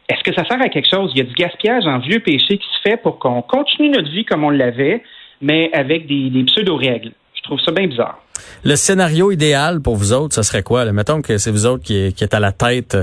est-ce 0.09 0.23
que 0.23 0.35
ça 0.35 0.47
sert 0.47 0.61
à 0.61 0.69
quelque 0.69 0.89
chose? 0.89 1.13
Il 1.15 1.19
y 1.19 1.21
a 1.23 1.25
du 1.25 1.35
gaspillage 1.35 1.87
en 1.87 1.99
vieux 1.99 2.21
péché 2.21 2.59
qui 2.59 2.67
se 2.77 2.89
fait 2.89 2.97
pour 2.97 3.19
qu'on 3.19 3.43
continue 3.43 3.89
notre 3.91 4.11
vie 4.11 4.25
comme 4.25 4.45
on 4.45 4.51
l'avait, 4.51 5.03
mais 5.41 5.71
avec 5.73 6.07
des, 6.07 6.45
pseudo-règles. 6.47 7.13
Je 7.35 7.43
trouve 7.43 7.61
ça 7.61 7.73
bien 7.73 7.87
bizarre. 7.87 8.19
Le 8.65 8.77
scénario 8.77 9.31
idéal 9.31 9.81
pour 9.81 9.97
vous 9.97 10.13
autres, 10.13 10.35
ce 10.35 10.43
serait 10.43 10.63
quoi? 10.63 10.91
Mettons 10.93 11.23
que 11.23 11.39
c'est 11.39 11.51
vous 11.51 11.67
autres 11.67 11.83
qui, 11.85 11.97
êtes 11.97 12.35
à 12.35 12.41
la 12.41 12.53
tête 12.53 12.97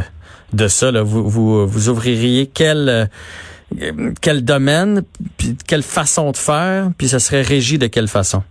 de 0.54 0.68
ça. 0.68 0.92
Vous, 1.02 1.28
vous, 1.68 1.90
ouvririez 1.90 2.50
quel, 2.54 2.90
euh, 2.90 4.12
quel 4.22 4.44
domaine, 4.44 5.04
puis 5.38 5.56
quelle 5.68 5.84
façon 5.84 6.32
de 6.32 6.38
faire, 6.38 6.90
puis 6.98 7.08
ça 7.08 7.20
serait 7.20 7.42
régi 7.42 7.78
de 7.78 7.88
quelle 7.88 8.08
façon? 8.08 8.44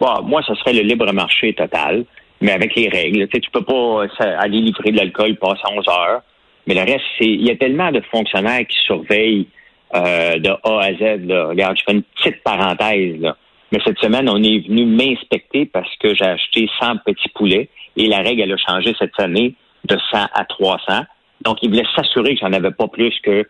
Bon, 0.00 0.22
moi, 0.22 0.42
ce 0.46 0.54
serait 0.56 0.72
le 0.72 0.82
libre 0.82 1.12
marché 1.12 1.52
total, 1.54 2.04
mais 2.40 2.52
avec 2.52 2.74
les 2.74 2.88
règles. 2.88 3.28
Tu 3.28 3.36
sais, 3.36 3.40
tu 3.40 3.50
peux 3.50 3.64
pas 3.64 4.04
aller 4.38 4.60
livrer 4.60 4.90
de 4.90 4.96
l'alcool 4.96 5.36
passer 5.36 5.62
11 5.70 5.88
heures. 5.88 6.22
Mais 6.66 6.74
le 6.74 6.80
reste, 6.80 7.04
c'est 7.18 7.26
il 7.26 7.44
y 7.44 7.50
a 7.50 7.56
tellement 7.56 7.92
de 7.92 8.00
fonctionnaires 8.10 8.66
qui 8.66 8.78
surveillent 8.84 9.48
euh, 9.94 10.38
de 10.38 10.50
A 10.50 10.80
à 10.80 10.92
Z. 10.94 11.26
Là. 11.26 11.48
Regarde, 11.48 11.76
je 11.78 11.84
fais 11.84 11.92
une 11.92 12.02
petite 12.02 12.42
parenthèse. 12.42 13.20
Là. 13.20 13.36
Mais 13.72 13.78
cette 13.84 13.98
semaine, 13.98 14.28
on 14.28 14.42
est 14.42 14.66
venu 14.66 14.86
m'inspecter 14.86 15.66
parce 15.66 15.94
que 15.96 16.14
j'ai 16.14 16.24
acheté 16.24 16.68
100 16.80 16.98
petits 17.04 17.28
poulets 17.34 17.68
et 17.96 18.06
la 18.06 18.18
règle, 18.18 18.42
elle 18.42 18.52
a 18.52 18.56
changé 18.56 18.94
cette 18.98 19.18
année 19.18 19.54
de 19.84 19.96
100 20.12 20.18
à 20.32 20.44
300. 20.44 21.04
Donc, 21.42 21.58
ils 21.62 21.68
voulaient 21.68 21.84
s'assurer 21.94 22.34
que 22.34 22.40
j'en 22.40 22.52
avais 22.52 22.70
pas 22.70 22.88
plus 22.88 23.14
que 23.22 23.46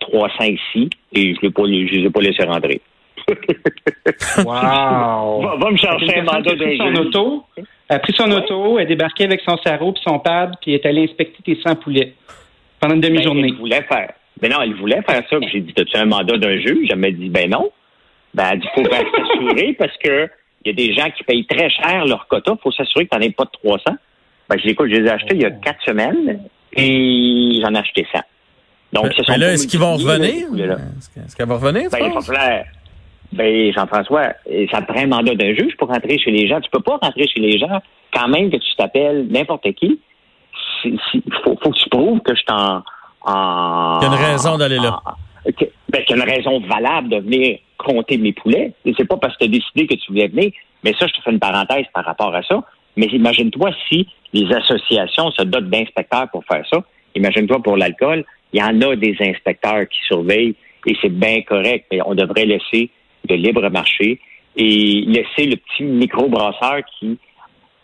300 0.00 0.34
euh, 0.40 0.46
ici 0.46 0.90
et 1.12 1.34
je 1.34 1.46
ne 1.46 1.46
les 1.66 2.06
ai 2.06 2.10
pas 2.10 2.20
laissés 2.20 2.44
rentrer. 2.44 2.80
wow! 4.38 5.58
Va, 5.58 5.70
me 5.70 5.76
chercher 5.76 6.18
un 6.18 6.22
mandat 6.24 6.54
d'un 6.54 6.76
son 6.76 6.94
auto, 7.00 7.44
a 7.88 7.98
pris 7.98 8.14
son 8.16 8.30
auto, 8.30 8.78
est 8.78 8.86
débarqué 8.86 9.24
avec 9.24 9.40
son 9.40 9.56
sarreau 9.58 9.92
puis 9.92 10.02
son 10.06 10.18
pad, 10.18 10.54
puis 10.60 10.74
est 10.74 10.84
allé 10.86 11.04
inspecter 11.04 11.42
tes 11.42 11.60
100 11.60 11.76
poulets 11.76 12.14
pendant 12.84 12.96
une 12.96 13.00
ben, 13.00 13.12
demi-journée. 13.12 13.48
elle 13.48 13.58
voulait 13.58 13.82
faire. 13.82 14.12
Ben 14.42 14.50
non, 14.50 14.60
elle 14.62 14.74
voulait 14.74 15.00
faire 15.02 15.22
ça. 15.30 15.36
J'ai 15.50 15.60
dit, 15.60 15.72
as-tu 15.78 15.96
un 15.96 16.04
mandat 16.04 16.36
d'un 16.36 16.58
juge? 16.58 16.88
Elle 16.90 16.98
m'a 16.98 17.10
dit, 17.10 17.30
ben 17.30 17.48
non. 17.48 17.70
Ben, 18.34 18.50
elle 18.52 18.60
dit, 18.60 18.66
faut 18.74 18.84
s'assurer 18.84 19.72
parce 19.78 19.96
que 19.96 20.28
il 20.64 20.68
y 20.68 20.70
a 20.70 20.74
des 20.74 20.94
gens 20.94 21.10
qui 21.10 21.24
payent 21.24 21.46
très 21.46 21.70
cher 21.70 22.04
leur 22.06 22.26
quota. 22.26 22.52
Il 22.54 22.62
faut 22.62 22.72
s'assurer 22.72 23.06
que 23.06 23.10
tu 23.10 23.18
n'en 23.18 23.24
aies 23.24 23.30
pas 23.30 23.44
de 23.44 23.50
300. 23.52 23.84
Ben, 24.48 24.58
je, 24.62 24.68
écoute, 24.68 24.88
je 24.90 24.96
les 24.96 25.06
ai 25.06 25.10
achetés 25.10 25.34
il 25.34 25.42
y 25.42 25.46
a 25.46 25.50
quatre 25.50 25.82
semaines 25.84 26.40
et 26.76 27.58
j'en 27.62 27.74
ai 27.74 27.78
acheté 27.78 28.06
100. 28.12 28.20
Donc, 28.92 29.04
ben, 29.06 29.24
ben 29.28 29.36
là, 29.38 29.52
est-ce 29.52 29.66
qu'ils 29.66 29.80
vont 29.80 29.94
revenir? 29.94 30.48
Est-ce 31.16 31.36
qu'elle 31.36 31.48
va 31.48 31.56
revenir? 31.56 31.90
Ben, 31.90 31.98
il 32.02 32.12
va 32.12 32.64
Ben, 33.32 33.72
Jean-François, 33.72 34.34
ça 34.70 34.82
te 34.82 34.92
prend 34.92 35.00
un 35.00 35.06
mandat 35.06 35.34
d'un 35.34 35.54
juge 35.54 35.76
pour 35.78 35.88
rentrer 35.88 36.18
chez 36.18 36.30
les 36.30 36.48
gens. 36.48 36.60
Tu 36.60 36.70
peux 36.70 36.80
pas 36.80 36.98
rentrer 37.00 37.26
chez 37.28 37.40
les 37.40 37.58
gens 37.58 37.80
quand 38.12 38.28
même 38.28 38.50
que 38.50 38.56
tu 38.56 38.76
t'appelles 38.76 39.26
n'importe 39.30 39.72
qui 39.72 40.00
il 40.84 41.22
faut, 41.44 41.56
que 41.56 41.78
tu 41.78 41.88
prouves 41.88 42.20
que 42.20 42.34
je 42.34 42.42
t'en. 42.44 42.82
En, 43.26 44.00
il 44.00 44.04
y 44.04 44.10
a 44.10 44.14
une 44.14 44.32
raison 44.32 44.58
d'aller 44.58 44.76
là. 44.76 45.00
que, 45.44 45.64
ben, 45.88 46.04
qu'il 46.04 46.16
y 46.16 46.20
a 46.20 46.24
une 46.24 46.30
raison 46.30 46.60
valable 46.60 47.08
de 47.08 47.16
venir 47.18 47.58
compter 47.78 48.18
mes 48.18 48.32
poulets. 48.32 48.72
Et 48.84 48.94
c'est 48.96 49.06
pas 49.06 49.16
parce 49.16 49.34
que 49.34 49.44
tu 49.44 49.44
as 49.44 49.48
décidé 49.48 49.86
que 49.86 49.94
tu 49.94 50.12
voulais 50.12 50.28
venir. 50.28 50.52
Mais 50.82 50.94
ça, 50.98 51.06
je 51.06 51.14
te 51.14 51.22
fais 51.22 51.30
une 51.30 51.38
parenthèse 51.38 51.86
par 51.94 52.04
rapport 52.04 52.34
à 52.34 52.42
ça. 52.42 52.62
Mais 52.96 53.06
imagine-toi 53.06 53.70
si 53.88 54.06
les 54.32 54.52
associations 54.54 55.30
se 55.32 55.42
dotent 55.42 55.70
d'inspecteurs 55.70 56.28
pour 56.30 56.44
faire 56.44 56.64
ça. 56.70 56.78
Imagine-toi 57.14 57.62
pour 57.62 57.76
l'alcool, 57.76 58.24
il 58.52 58.60
y 58.60 58.62
en 58.62 58.80
a 58.80 58.96
des 58.96 59.16
inspecteurs 59.20 59.88
qui 59.88 59.98
surveillent 60.06 60.54
et 60.86 60.96
c'est 61.00 61.08
bien 61.12 61.42
correct. 61.42 61.86
Mais 61.90 62.00
on 62.04 62.14
devrait 62.14 62.44
laisser 62.44 62.90
le 63.28 63.36
libre 63.36 63.68
marché 63.70 64.20
et 64.56 65.04
laisser 65.06 65.46
le 65.46 65.56
petit 65.56 65.82
microbrasseur 65.82 66.80
qui, 66.98 67.18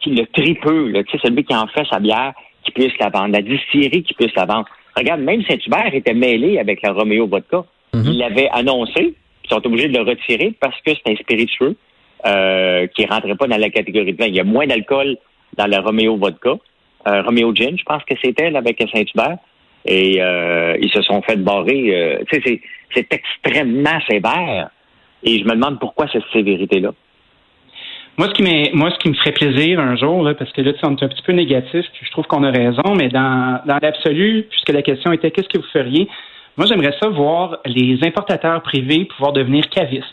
qui 0.00 0.11
le 0.11 0.26
tripeux, 0.26 0.92
tu 0.92 1.11
sais, 1.11 1.19
celui 1.25 1.45
qui 1.45 1.54
en 1.54 1.66
fait 1.66 1.85
sa 1.90 1.99
bière, 1.99 2.33
qui 2.64 2.71
puisse 2.73 2.97
la 2.99 3.09
vendre, 3.09 3.33
la 3.33 3.43
distillerie 3.43 4.02
qui 4.02 4.14
puisse 4.14 4.35
la 4.35 4.47
vendre. 4.47 4.67
Regarde, 4.97 5.21
même 5.21 5.43
Saint-Hubert 5.45 5.95
était 5.95 6.14
mêlé 6.14 6.59
avec 6.59 6.83
la 6.83 6.93
Romeo 6.93 7.26
Vodka. 7.26 7.64
Mhm. 7.95 8.05
Ils 8.07 8.19
l'avaient 8.19 8.49
annoncé, 8.52 9.14
ils 9.45 9.49
sont 9.49 9.64
obligés 9.67 9.88
de 9.88 9.97
le 9.97 10.05
retirer 10.05 10.52
parce 10.61 10.76
que 10.83 10.93
c'est 10.93 11.12
un 11.12 11.17
spiritueux 11.17 11.76
euh, 12.26 12.87
qui 12.88 13.02
ne 13.05 13.09
rentrait 13.09 13.35
pas 13.35 13.47
dans 13.47 13.57
la 13.57 13.71
catégorie 13.71 14.12
de 14.12 14.19
vin. 14.19 14.26
Il 14.26 14.37
y 14.37 14.40
a 14.40 14.45
moins 14.45 14.67
d'alcool 14.67 15.17
dans 15.57 15.67
la 15.67 15.81
Romeo 15.81 16.17
Vodka. 16.17 16.55
Euh, 17.09 17.23
Romeo 17.23 17.55
Gin, 17.55 17.79
je 17.79 17.85
pense 17.85 18.05
que 18.05 18.14
c'était 18.23 18.55
avec 18.55 18.79
Saint-Hubert. 18.93 19.38
Et 19.87 20.21
euh, 20.21 20.76
ils 20.81 20.90
se 20.90 21.00
sont 21.02 21.23
fait 21.23 21.37
barrer. 21.37 21.95
Euh, 21.95 22.19
tu 22.31 22.43
sais, 22.43 22.61
c'est 22.95 23.12
extrêmement 23.12 23.99
sévère. 24.09 24.71
Et 25.23 25.38
je 25.38 25.45
me 25.45 25.55
demande 25.55 25.79
pourquoi 25.81 26.07
cette 26.12 26.25
sévérité-là. 26.33 26.93
Moi, 28.19 28.29
ce 28.29 28.35
qui 28.35 28.43
moi, 28.75 28.90
ce 28.90 28.99
qui 28.99 29.09
me 29.09 29.14
ferait 29.14 29.33
plaisir 29.33 29.81
un 29.81 29.97
jour, 29.97 30.23
là, 30.23 30.35
parce 30.35 30.52
que 30.52 30.61
là, 30.61 30.73
on 30.83 30.97
est 30.97 31.02
un 31.02 31.09
petit 31.09 31.23
peu 31.23 31.33
négatif, 31.33 31.87
puis 31.93 32.07
je 32.07 32.11
trouve 32.11 32.26
qu'on 32.26 32.43
a 32.43 32.50
raison, 32.50 32.95
mais 32.97 33.09
dans, 33.09 33.61
dans 33.67 33.79
l'absolu, 33.81 34.47
puisque 34.50 34.71
la 34.71 34.83
question 34.83 35.12
était 35.12 35.31
qu'est-ce 35.31 35.49
que 35.49 35.59
vous 35.59 35.71
feriez, 35.73 36.09
moi, 36.57 36.67
j'aimerais 36.67 36.95
ça 37.00 37.09
voir 37.09 37.59
les 37.64 37.99
importateurs 38.02 38.61
privés 38.62 39.07
pouvoir 39.07 39.33
devenir 39.33 39.69
cavistes. 39.71 40.05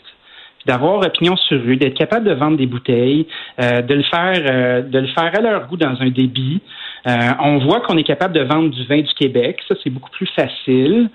D'avoir 0.66 1.00
opinion 1.00 1.36
sur 1.36 1.56
eux, 1.56 1.76
d'être 1.76 1.96
capable 1.96 2.26
de 2.26 2.34
vendre 2.34 2.56
des 2.56 2.66
bouteilles, 2.66 3.26
euh, 3.60 3.80
de 3.82 3.94
le 3.94 4.02
faire, 4.02 4.42
euh, 4.50 4.82
de 4.82 4.98
le 4.98 5.06
faire 5.08 5.30
à 5.34 5.40
leur 5.40 5.66
goût 5.66 5.76
dans 5.76 6.00
un 6.00 6.08
débit. 6.08 6.60
Euh, 7.06 7.12
on 7.40 7.58
voit 7.58 7.80
qu'on 7.80 7.96
est 7.96 8.04
capable 8.04 8.34
de 8.34 8.42
vendre 8.42 8.70
du 8.70 8.84
vin 8.86 9.00
du 9.00 9.12
Québec, 9.14 9.60
ça 9.68 9.74
c'est 9.82 9.90
beaucoup 9.90 10.10
plus 10.10 10.28
facile 10.34 11.10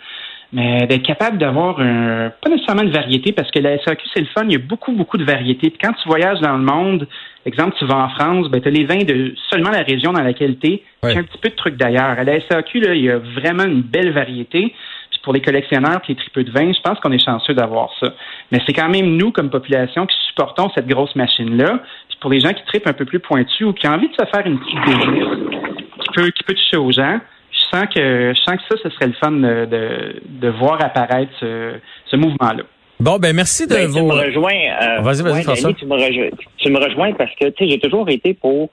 mais 0.53 0.85
d'être 0.85 1.03
capable 1.03 1.39
d'avoir 1.39 1.79
un, 1.79 2.31
pas 2.41 2.49
nécessairement 2.49 2.83
de 2.83 2.91
variété, 2.91 3.31
parce 3.31 3.49
que 3.49 3.57
la 3.57 3.79
SAQ, 3.79 4.03
c'est 4.13 4.19
le 4.19 4.27
fun, 4.27 4.43
il 4.45 4.51
y 4.51 4.55
a 4.55 4.59
beaucoup, 4.59 4.91
beaucoup 4.91 5.17
de 5.17 5.23
variétés. 5.23 5.71
Puis 5.71 5.79
quand 5.81 5.93
tu 5.93 6.07
voyages 6.07 6.39
dans 6.41 6.55
le 6.55 6.63
monde, 6.63 7.07
exemple, 7.43 7.75
tu 7.79 7.85
vas 7.85 7.97
en 7.97 8.09
France, 8.09 8.49
ben, 8.49 8.61
tu 8.61 8.67
as 8.67 8.71
les 8.71 8.85
vins 8.85 9.03
de 9.03 9.33
seulement 9.49 9.71
la 9.71 9.81
région 9.81 10.13
dans 10.13 10.21
laquelle 10.21 10.57
tu 10.59 10.67
es, 10.67 10.83
un 11.01 11.23
petit 11.23 11.39
peu 11.39 11.49
de 11.49 11.55
trucs 11.55 11.75
d'ailleurs. 11.75 12.19
À 12.19 12.23
la 12.23 12.39
SAQ, 12.39 12.81
là, 12.81 12.93
il 12.93 13.01
y 13.01 13.09
a 13.09 13.17
vraiment 13.17 13.63
une 13.63 13.81
belle 13.81 14.11
variété. 14.11 14.75
Puis 15.09 15.19
pour 15.23 15.33
les 15.33 15.41
collectionneurs 15.41 16.01
et 16.07 16.11
les 16.11 16.15
tripeux 16.15 16.43
de 16.43 16.51
vin, 16.51 16.71
je 16.71 16.81
pense 16.81 16.99
qu'on 16.99 17.11
est 17.11 17.23
chanceux 17.23 17.55
d'avoir 17.55 17.89
ça. 17.99 18.13
Mais 18.51 18.61
c'est 18.67 18.73
quand 18.73 18.89
même 18.89 19.17
nous, 19.17 19.31
comme 19.31 19.49
population, 19.49 20.05
qui 20.05 20.15
supportons 20.27 20.69
cette 20.75 20.87
grosse 20.87 21.15
machine-là. 21.15 21.79
Puis 22.09 22.17
pour 22.21 22.29
les 22.29 22.39
gens 22.39 22.53
qui 22.53 22.63
tripent 22.65 22.87
un 22.87 22.93
peu 22.93 23.05
plus 23.05 23.19
pointus 23.19 23.65
ou 23.65 23.73
qui 23.73 23.87
ont 23.87 23.93
envie 23.93 24.07
de 24.07 24.13
se 24.13 24.25
faire 24.25 24.45
une 24.45 24.59
petite 24.59 24.79
business 24.85 25.25
qui 25.99 26.09
peut, 26.13 26.29
qui 26.29 26.43
peut 26.43 26.53
toucher 26.53 26.77
aux 26.77 26.91
gens, 26.91 27.19
sens 27.73 27.85
que 27.93 28.33
je 28.35 28.39
sens 28.41 28.55
que 28.57 28.77
ça, 28.77 28.83
ce 28.83 28.89
serait 28.89 29.07
le 29.07 29.13
fun 29.13 29.31
de, 29.31 29.65
de, 29.65 30.21
de 30.25 30.49
voir 30.49 30.83
apparaître 30.83 31.31
ce, 31.39 31.73
ce 32.05 32.15
mouvement-là. 32.15 32.63
Bon, 32.99 33.17
ben 33.17 33.35
merci 33.35 33.67
de 33.67 33.73
Ben, 33.73 33.87
vos... 33.87 33.99
Tu 33.99 34.05
me 34.05 34.11
rejoins. 34.25 34.51
euh, 34.53 35.01
Vas-y, 35.01 35.21
vas-y, 35.23 35.33
ouais, 35.33 35.41
François. 35.43 35.73
Tu, 35.73 35.85
me 35.85 35.93
rejoins, 35.95 36.29
tu 36.57 36.69
me 36.71 36.77
rejoins 36.79 37.13
parce 37.13 37.31
que, 37.35 37.49
tu 37.49 37.65
sais, 37.65 37.71
j'ai 37.71 37.79
toujours 37.79 38.09
été 38.09 38.33
pour. 38.33 38.69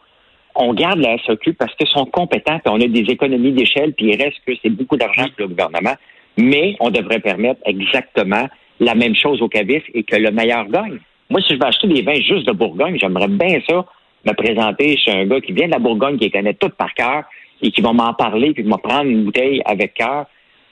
On 0.55 0.75
garde 0.75 0.99
la 0.99 1.17
SAQ 1.25 1.55
parce 1.55 1.75
qu'ils 1.77 1.87
sont 1.89 2.05
compétents, 2.07 2.59
puis 2.59 2.73
on 2.73 2.81
a 2.81 2.87
des 2.87 3.05
économies 3.09 3.53
d'échelle, 3.53 3.93
puis 3.95 4.07
il 4.13 4.23
reste 4.23 4.39
que 4.47 4.53
c'est 4.63 4.71
beaucoup 4.71 4.97
d'argent 4.97 5.25
pour 5.37 5.41
le 5.41 5.49
gouvernement. 5.49 5.95
Mais 6.37 6.77
on 6.81 6.91
devrait 6.91 7.21
permettre 7.21 7.61
exactement 7.65 8.49
la 8.81 8.95
même 8.95 9.15
chose 9.15 9.41
au 9.43 9.49
cabis 9.49 9.83
et 9.95 10.03
que 10.05 10.17
le 10.17 10.31
meilleur 10.31 10.67
gagne. 10.69 10.99
Moi, 11.29 11.41
si 11.43 11.55
je 11.55 11.59
vais 11.59 11.67
acheter 11.67 11.87
des 11.89 12.03
vins 12.03 12.15
juste 12.15 12.47
de 12.47 12.53
Bourgogne, 12.53 12.97
j'aimerais 13.01 13.29
bien 13.29 13.61
ça, 13.69 13.85
me 14.27 14.33
présenter 14.33 14.97
chez 14.97 15.13
un 15.13 15.25
gars 15.27 15.41
qui 15.41 15.53
vient 15.53 15.67
de 15.67 15.73
la 15.73 15.79
Bourgogne, 15.79 16.19
qui 16.19 16.25
les 16.25 16.31
connaît 16.31 16.55
tout 16.55 16.71
par 16.71 16.93
cœur, 16.95 17.25
et 17.63 17.71
qui 17.71 17.81
va 17.81 17.93
m'en 17.93 18.15
parler, 18.15 18.53
puis 18.53 18.63
va 18.65 18.79
prendre 18.79 19.11
une 19.11 19.25
bouteille 19.25 19.61
avec 19.65 19.95
cœur. 19.95 20.27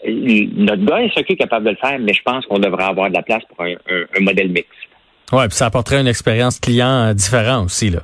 Notre 0.07 0.85
gars 0.85 0.99
SAQ 1.15 1.33
est 1.33 1.37
capable 1.37 1.67
de 1.67 1.71
le 1.71 1.77
faire, 1.77 1.99
mais 1.99 2.13
je 2.15 2.23
pense 2.23 2.47
qu'on 2.47 2.59
devrait 2.59 2.85
avoir 2.85 3.09
de 3.11 3.15
la 3.15 3.23
place 3.23 3.43
pour 3.49 3.65
un, 3.65 3.73
un- 3.73 4.05
un 4.17 4.21
modèle 4.21 4.49
mix. 4.49 4.69
Ouais, 5.33 5.47
puis 5.49 5.57
ça 5.57 5.67
apporterait 5.67 6.01
une 6.01 6.07
expérience 6.07 6.59
client 6.61 7.09
euh, 7.09 7.15
différente 7.15 7.67
aussi 7.67 7.91
là. 7.91 8.01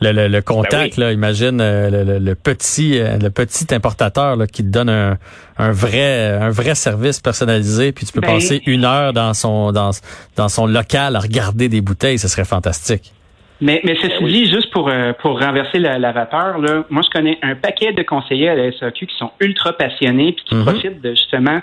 Le, 0.00 0.12
le, 0.12 0.28
le 0.28 0.42
contact, 0.42 0.96
Ben 0.96 1.06
oui. 1.06 1.08
là, 1.08 1.12
imagine 1.12 1.60
euh, 1.60 1.90
le, 1.90 2.04
le- 2.04 2.18
le 2.20 2.34
petit 2.36 3.00
euh, 3.00 3.18
le 3.18 3.30
petit 3.30 3.66
importateur 3.74 4.36
là, 4.36 4.46
qui 4.46 4.62
te 4.62 4.68
donne 4.68 4.88
un, 4.88 5.18
un 5.58 5.72
vrai 5.72 6.28
un 6.40 6.50
vrai 6.50 6.76
service 6.76 7.18
personnalisé, 7.18 7.90
puis 7.90 8.06
tu 8.06 8.12
peux 8.12 8.20
Ben- 8.20 8.34
passer 8.34 8.62
une 8.66 8.84
heure 8.84 9.12
dans 9.12 9.34
son 9.34 9.72
dans, 9.72 9.90
dans 10.36 10.48
son 10.48 10.66
local 10.66 11.16
à 11.16 11.18
regarder 11.18 11.68
des 11.68 11.80
bouteilles, 11.80 12.20
ce 12.20 12.28
serait 12.28 12.44
fantastique. 12.44 13.12
Mais, 13.60 13.80
mais 13.84 13.96
ceci 13.96 14.22
dit, 14.24 14.46
juste 14.46 14.70
pour, 14.70 14.88
euh, 14.88 15.12
pour 15.14 15.40
renverser 15.40 15.78
la, 15.80 15.98
la 15.98 16.12
vapeur, 16.12 16.58
là, 16.58 16.84
moi, 16.90 17.02
je 17.04 17.10
connais 17.10 17.38
un 17.42 17.56
paquet 17.56 17.92
de 17.92 18.02
conseillers 18.02 18.50
à 18.50 18.54
la 18.54 18.70
SAQ 18.70 19.06
qui 19.06 19.16
sont 19.16 19.32
ultra 19.40 19.72
passionnés 19.72 20.32
puis 20.32 20.44
qui 20.44 20.54
Mhm. 20.54 20.64
profitent 20.64 21.00
de 21.02 21.10
justement 21.10 21.60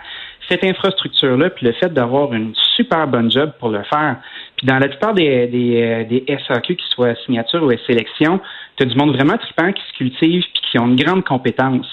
cette 0.49 0.63
infrastructure-là 0.63 1.49
puis 1.51 1.65
le 1.65 1.71
fait 1.73 1.91
d'avoir 1.93 2.33
une 2.33 2.53
super 2.75 3.07
bonne 3.07 3.31
job 3.31 3.51
pour 3.59 3.69
le 3.69 3.81
faire. 3.83 4.17
Puis 4.57 4.67
dans 4.67 4.77
la 4.77 4.87
plupart 4.89 5.13
des, 5.13 5.47
des, 5.47 5.81
euh, 5.81 6.03
des 6.03 6.25
SAQ, 6.47 6.75
qui 6.75 6.85
soient 6.89 7.15
signature 7.25 7.63
ou 7.63 7.71
sélection, 7.87 8.39
tu 8.77 8.83
as 8.83 8.85
du 8.87 8.95
monde 8.95 9.15
vraiment 9.15 9.37
trippant 9.37 9.71
qui 9.71 9.81
se 9.91 9.97
cultive 9.97 10.43
puis 10.53 10.61
qui 10.71 10.79
ont 10.79 10.87
une 10.87 10.97
grande 10.97 11.23
compétence. 11.23 11.87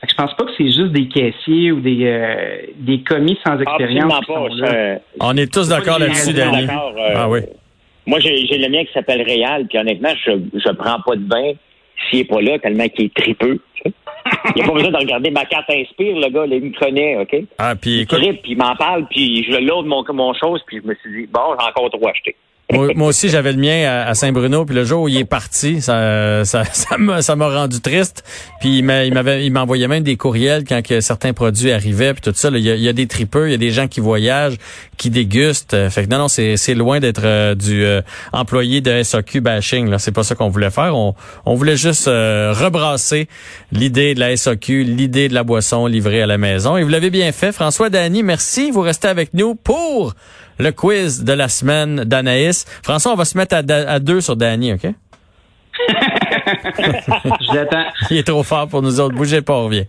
Fait 0.00 0.06
que 0.06 0.12
je 0.12 0.16
pense 0.16 0.32
pas 0.34 0.44
que 0.44 0.52
c'est 0.56 0.64
juste 0.66 0.92
des 0.92 1.08
caissiers 1.08 1.72
ou 1.72 1.80
des, 1.80 2.04
euh, 2.06 2.56
des 2.76 3.00
commis 3.02 3.38
sans 3.46 3.58
expérience. 3.60 4.12
Qui 4.20 4.32
sont 4.32 4.46
là. 4.46 4.66
ça- 4.66 5.00
On 5.20 5.36
est 5.36 5.52
tous 5.52 5.68
d'accord 5.68 5.98
là-dessus, 5.98 6.30
euh, 6.38 6.66
Ah 7.16 7.28
oui. 7.28 7.40
Moi, 8.06 8.18
j'ai 8.20 8.58
le 8.58 8.68
mien 8.68 8.84
qui 8.84 8.92
s'appelle 8.92 9.22
Réal, 9.22 9.66
puis 9.66 9.78
honnêtement, 9.78 10.12
je 10.24 10.32
je 10.54 10.72
prends 10.72 11.00
pas 11.04 11.16
de 11.16 11.26
vin 11.28 11.52
s'il 12.08 12.20
est 12.20 12.24
pas 12.24 12.40
là, 12.40 12.58
tellement 12.58 12.88
qu'il 12.88 13.06
est 13.06 13.14
tripeux. 13.14 13.60
Il 13.84 13.92
n'y 14.56 14.62
a 14.62 14.66
pas 14.66 14.72
besoin 14.72 14.90
de 14.90 14.96
regarder 14.96 15.30
ma 15.30 15.44
carte 15.44 15.70
Inspire, 15.70 16.16
le 16.16 16.28
gars, 16.28 16.46
là, 16.46 16.56
il 16.56 16.64
me 16.64 16.78
connaît, 16.78 17.16
OK? 17.16 17.36
Ah 17.58 17.74
puis 17.74 17.90
Il 17.90 18.00
écoute, 18.02 18.20
il 18.46 18.56
m'en 18.56 18.74
parle, 18.76 19.06
puis 19.08 19.44
je 19.44 19.56
load 19.56 19.86
mon, 19.86 20.04
mon 20.12 20.34
chose, 20.34 20.62
puis 20.66 20.80
je 20.82 20.88
me 20.88 20.94
suis 20.94 21.22
dit, 21.22 21.30
bon, 21.30 21.40
j'ai 21.58 21.66
encore 21.66 21.90
trop 21.90 22.08
acheté. 22.08 22.36
Moi, 22.72 23.08
aussi 23.08 23.28
j'avais 23.28 23.52
le 23.52 23.58
mien 23.58 24.04
à, 24.06 24.14
Saint-Bruno, 24.14 24.64
puis 24.64 24.74
le 24.74 24.84
jour 24.84 25.02
où 25.02 25.08
il 25.08 25.16
est 25.18 25.24
parti, 25.24 25.80
ça 25.80 26.44
ça 26.44 26.64
ça 26.72 26.96
m'a 26.98 27.22
ça 27.22 27.36
m'a 27.36 27.48
rendu 27.48 27.80
triste. 27.80 28.24
Puis 28.60 28.78
il 28.78 28.84
m'avait 28.84 29.44
il 29.44 29.52
m'envoyait 29.52 29.88
même 29.88 30.02
des 30.02 30.16
courriels 30.16 30.64
quand 30.64 30.82
que 30.82 31.00
certains 31.00 31.32
produits 31.32 31.72
arrivaient, 31.72 32.14
puis 32.14 32.22
tout 32.22 32.32
ça. 32.34 32.50
là. 32.50 32.58
Il 32.58 32.64
y, 32.64 32.70
a, 32.70 32.74
il 32.74 32.82
y 32.82 32.88
a 32.88 32.92
des 32.92 33.06
tripeux, 33.06 33.48
il 33.48 33.52
y 33.52 33.54
a 33.54 33.58
des 33.58 33.70
gens 33.70 33.88
qui 33.88 34.00
voyagent, 34.00 34.56
qui 34.96 35.10
dégustent. 35.10 35.74
Euh, 35.74 35.90
Fait 35.90 36.04
que 36.04 36.10
non 36.10 36.18
non, 36.18 36.28
c'est 36.28 36.56
c'est 36.56 36.74
loin 36.74 37.00
d'être 37.00 37.22
euh, 37.24 37.54
du 37.54 37.84
euh, 37.84 38.02
employé 38.32 38.80
de 38.80 39.02
SAQ 39.02 39.40
bashing. 39.40 39.88
Là, 39.88 39.98
c'est 39.98 40.12
pas 40.12 40.22
ça 40.22 40.34
qu'on 40.34 40.48
voulait 40.48 40.70
faire. 40.70 40.96
On 40.96 41.14
on 41.46 41.54
voulait 41.54 41.76
juste 41.76 42.08
euh, 42.08 42.52
rebrasser 42.56 43.28
l'idée 43.72 44.14
de 44.14 44.20
la 44.20 44.36
SAQ, 44.36 44.84
l'idée 44.84 45.28
de 45.28 45.34
la 45.34 45.42
boisson 45.42 45.86
livrée 45.86 46.22
à 46.22 46.26
la 46.26 46.38
maison. 46.38 46.76
Et 46.76 46.82
vous 46.82 46.88
l'avez 46.88 47.10
bien 47.10 47.32
fait, 47.32 47.52
François 47.52 47.90
Dany. 47.90 48.22
Merci. 48.22 48.70
Vous 48.70 48.82
restez 48.82 49.08
avec 49.08 49.34
nous 49.34 49.54
pour 49.54 50.14
le 50.60 50.72
quiz 50.72 51.24
de 51.24 51.32
la 51.32 51.48
semaine 51.48 52.04
d'Anaïs. 52.04 52.64
François, 52.82 53.12
on 53.12 53.16
va 53.16 53.24
se 53.24 53.36
mettre 53.36 53.54
à, 53.54 53.58
à 53.58 53.98
deux 53.98 54.20
sur 54.20 54.36
Danny, 54.36 54.72
OK? 54.72 54.82
Je 55.88 57.54
l'attends. 57.54 57.84
Il 58.10 58.18
est 58.18 58.26
trop 58.26 58.42
fort 58.42 58.68
pour 58.68 58.82
nous 58.82 59.00
autres. 59.00 59.14
Bougez 59.14 59.40
pas, 59.42 59.54
on 59.54 59.64
revient. 59.64 59.86